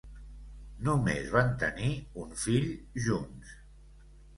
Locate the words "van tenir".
1.37-1.93